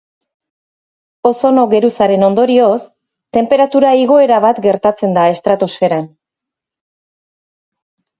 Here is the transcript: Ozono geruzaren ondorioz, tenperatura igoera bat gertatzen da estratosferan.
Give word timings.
Ozono 1.31 1.65
geruzaren 1.73 2.23
ondorioz, 2.27 2.79
tenperatura 3.37 3.91
igoera 4.05 4.39
bat 4.47 4.63
gertatzen 4.67 5.13
da 5.19 5.27
estratosferan. 5.35 6.09